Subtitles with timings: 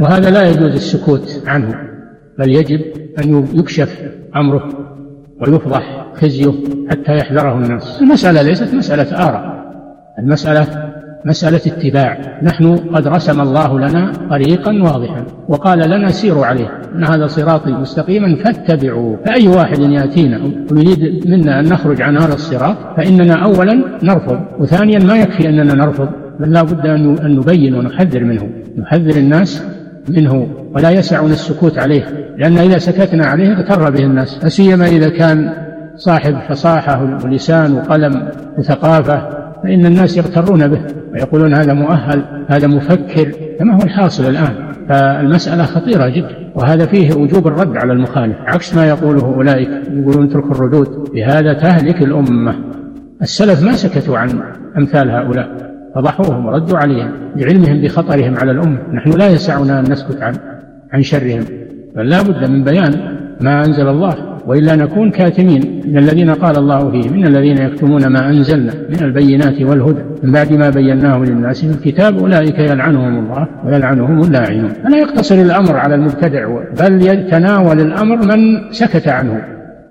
[0.00, 1.74] وهذا لا يجوز السكوت عنه
[2.38, 2.80] بل يجب
[3.24, 4.02] أن يكشف
[4.36, 4.68] أمره
[5.40, 6.52] ويفضح خزيه
[6.90, 7.98] حتى يحذره الناس.
[8.02, 9.56] المسألة ليست مسألة آراء
[10.18, 10.92] المسألة
[11.24, 12.38] مسألة اتباع.
[12.42, 18.36] نحن قد رسم الله لنا طريقا واضحا وقال لنا سيروا عليه إن هذا صراطي مستقيما
[18.36, 20.40] فاتبعوا فأي واحد يأتينا
[20.72, 26.08] ويريد منا أن نخرج عن هذا الصراط فإننا أولا نرفض وثانيا ما يكفي أننا نرفض
[26.40, 28.50] بل لا بد أن نبين ونحذر منه.
[28.78, 29.62] نحذر الناس
[30.08, 32.04] منه ولا يسعنا السكوت عليه
[32.38, 35.52] لأن إذا سكتنا عليه اغتر به الناس سيما إذا كان
[35.96, 39.28] صاحب فصاحة ولسان وقلم وثقافة
[39.62, 40.80] فإن الناس يغترون به
[41.12, 44.66] ويقولون هذا مؤهل هذا مفكر كما هو الحاصل الآن.
[44.88, 50.50] فالمسألة خطيرة جدا وهذا فيه وجوب الرد على المخالف عكس ما يقوله أولئك يقولون اتركوا
[50.50, 52.54] الردود بهذا تهلك الأمة.
[53.22, 54.28] السلف ما سكتوا عن
[54.78, 55.75] أمثال هؤلاء.
[55.96, 58.78] فضحوهم وردوا عليهم لعلمهم بخطرهم على الأمة.
[58.92, 60.34] نحن لا يسعنا أن نسكت عن
[60.92, 61.44] عن شرهم.
[61.96, 62.92] بل لا بد من بيان
[63.40, 64.14] ما أنزل الله
[64.46, 65.82] وإلا نكون كاتمين.
[65.86, 70.02] من الذين قال الله فيه من الذين يكتمون ما أنزلنا من البينات والهدى.
[70.22, 74.68] من بعد ما بيناه للناس في الكتاب أولئك يلعنهم الله ويلعنهم اللاعنون.
[74.68, 76.48] فلا يقتصر الأمر على المبتدع؟
[76.80, 79.42] بل يتناول الأمر من سكت عنه.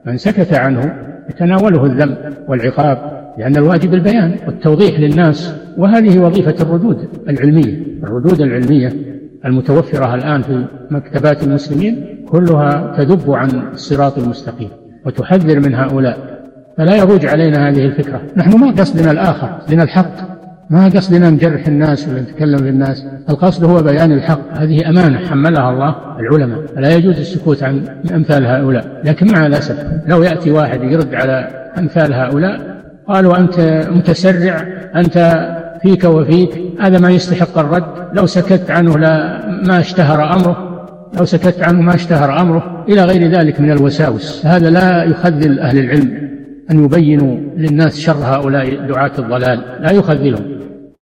[0.05, 0.93] من سكت عنه
[1.29, 3.14] يتناوله الذنب والعقاب.
[3.37, 7.83] لأن الواجب البيان والتوضيح للناس وهذه وظيفة الردود العلمية.
[8.03, 8.93] الردود العلمية
[9.45, 14.69] المتوفرة الآن في مكتبات المسلمين كلها تذب عن الصراط المستقيم
[15.05, 16.17] وتحذر من هؤلاء.
[16.77, 18.21] فلا يروج علينا هذه الفكرة.
[18.37, 20.35] نحن ما قصدنا الآخر قصدنا الحق.
[20.69, 24.39] ما قصدنا نجرح الناس ولا نتكلم للناس القصد هو بيان الحق.
[24.51, 26.65] هذه أمانة حملها الله العلماء.
[26.75, 29.01] فلا يجوز السكوت عن أمثال هؤلاء.
[29.03, 32.74] لكن مع الأسف لو يأتي واحد يرد على أمثال هؤلاء
[33.07, 35.47] قالوا أنت متسرع أنت
[35.81, 37.85] فيك وفيك هذا ما يستحق الرد.
[38.13, 40.87] لو سكت عنه لا ما اشتهر أمره.
[41.19, 42.85] لو سكت عنه ما اشتهر أمره.
[42.89, 44.45] إلى غير ذلك من الوساوس.
[44.45, 46.29] هذا لا يخذل أهل العلم
[46.71, 49.61] أن يبينوا للناس شر هؤلاء دعاة الضلال.
[49.79, 50.54] لا يخذلهم.